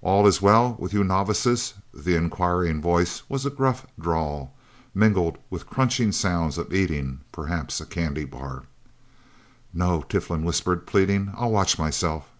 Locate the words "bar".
8.24-8.62